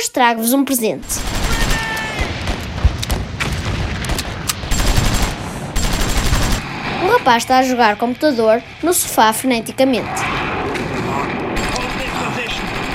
[0.00, 1.06] Hoje trago-vos um presente.
[7.04, 10.08] Um rapaz está a jogar computador no sofá freneticamente.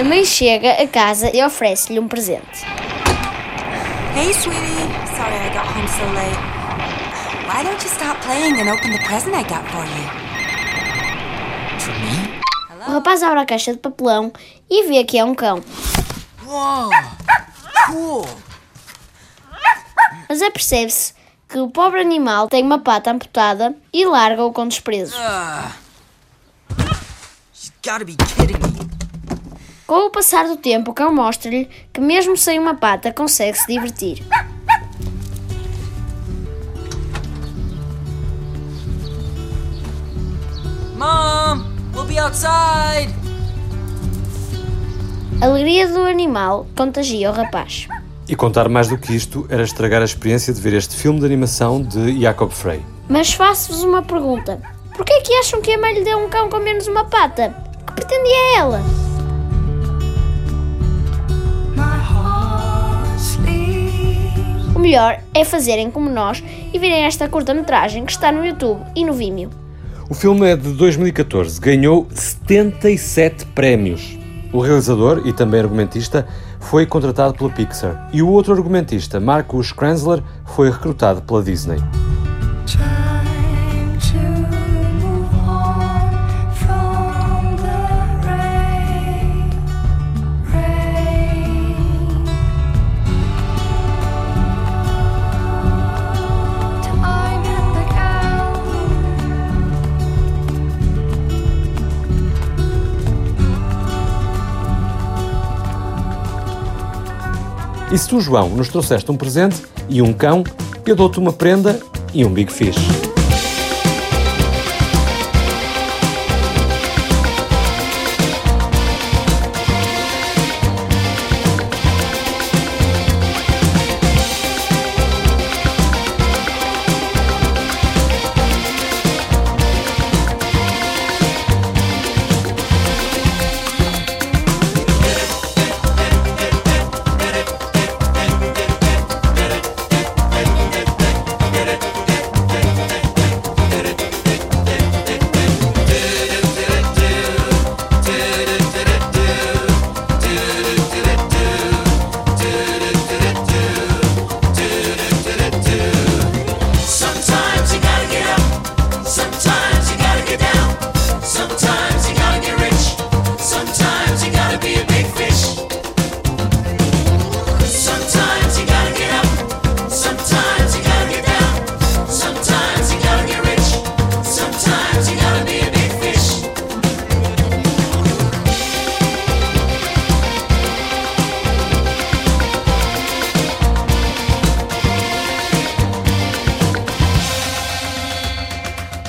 [0.00, 2.64] A mãe chega a casa e oferece-lhe um presente.
[4.16, 4.56] Hey, sweetie.
[5.14, 6.40] Sorry I got home so late.
[7.46, 10.08] Why don't you stop playing and open the present I got for you?
[11.78, 12.40] For me?
[12.88, 14.32] O rapaz abre a caixa de papelão
[14.70, 15.62] e vê que é um cão.
[16.46, 18.26] Cool!
[20.28, 21.14] Mas apercebe-se
[21.48, 25.16] que o pobre animal tem uma pata amputada e larga-o com desprezo.
[25.16, 25.70] Uh,
[26.70, 28.86] you gotta be kidding me.
[29.86, 33.66] Com o passar do tempo, o cão mostra-lhe que, mesmo sem uma pata, consegue se
[33.66, 34.24] divertir.
[40.96, 41.64] Mom!
[41.94, 43.25] We'll be outside!
[45.38, 47.86] A alegria do animal contagia o rapaz.
[48.26, 51.26] E contar mais do que isto era estragar a experiência de ver este filme de
[51.26, 52.80] animação de Jacob Frey.
[53.06, 54.58] Mas faço-vos uma pergunta:
[54.96, 57.04] por que é que acham que a mãe lhe deu um cão com menos uma
[57.04, 57.54] pata?
[57.86, 58.82] Que pretendia ela?
[64.74, 69.04] O melhor é fazerem como nós e verem esta curta-metragem que está no YouTube e
[69.04, 69.50] no Vimeo.
[70.08, 74.16] O filme é de 2014, ganhou 77 prémios.
[74.56, 76.26] O realizador e também argumentista
[76.58, 81.76] foi contratado pela Pixar e o outro argumentista, Marcus Kranzler, foi recrutado pela Disney.
[107.96, 109.56] E se tu, João, nos trouxeste um presente
[109.88, 110.44] e um cão,
[110.84, 111.80] eu dou-te uma prenda
[112.12, 113.05] e um Big Fish.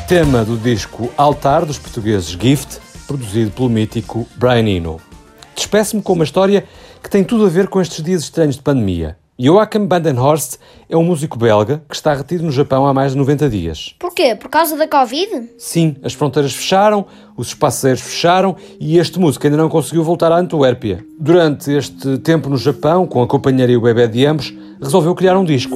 [0.07, 5.01] Tema do disco Altar dos portugueses Gift, produzido pelo mítico Brian Eno.
[5.53, 6.63] Despeço-me com uma história
[7.03, 9.17] que tem tudo a ver com estes dias estranhos de pandemia.
[9.37, 10.59] Joachim Bandenhorst
[10.89, 13.95] é um músico belga que está retido no Japão há mais de 90 dias.
[13.99, 14.33] Porquê?
[14.33, 15.49] Por causa da Covid?
[15.57, 20.31] Sim, as fronteiras fecharam, os espaços aéreos fecharam e este músico ainda não conseguiu voltar
[20.31, 21.05] à Antuérpia.
[21.19, 25.37] Durante este tempo no Japão, com a companheira e o bebê de ambos, resolveu criar
[25.37, 25.75] um disco.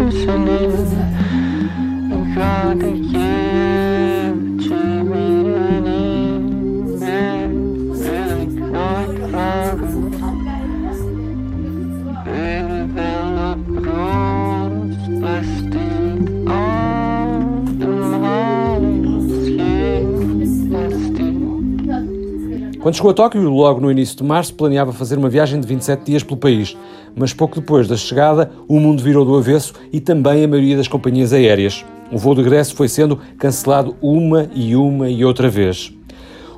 [22.81, 26.03] Quando chegou a Tóquio, logo no início de março, planeava fazer uma viagem de 27
[26.03, 26.75] dias pelo país.
[27.15, 30.87] Mas pouco depois da chegada, o mundo virou do avesso e também a maioria das
[30.87, 31.85] companhias aéreas.
[32.11, 35.93] O voo de regresso foi sendo cancelado uma e uma e outra vez.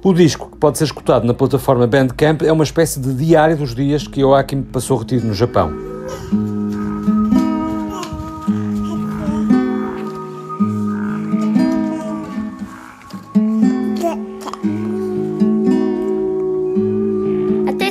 [0.01, 3.75] O disco, que pode ser escutado na plataforma Bandcamp, é uma espécie de diário dos
[3.75, 5.73] dias que Joaquim passou retido no Japão.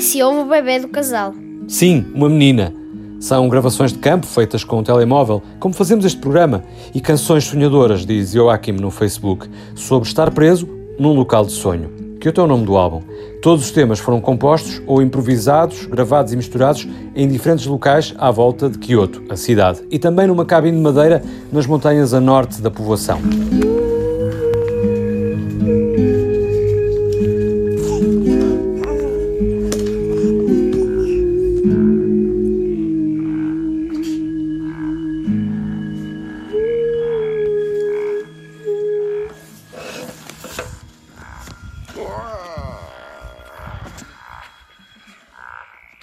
[0.02, 1.34] Se houve o bebê do casal.
[1.68, 2.74] Sim, uma menina.
[3.20, 8.04] São gravações de campo feitas com um telemóvel, como fazemos este programa, e canções sonhadoras,
[8.04, 10.68] diz Joaquim no Facebook, sobre estar preso
[10.98, 11.90] num local de sonho.
[12.20, 13.02] Que é o nome do álbum.
[13.40, 18.68] Todos os temas foram compostos ou improvisados, gravados e misturados em diferentes locais à volta
[18.68, 21.22] de Kyoto, a cidade, e também numa cabine de madeira
[21.52, 23.20] nas montanhas a norte da povoação.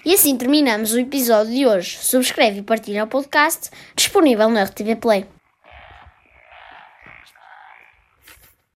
[0.10, 2.00] E assim terminamos o episódio de hoje.
[2.02, 5.28] Subscreve e partilha o podcast disponível na RTV Play.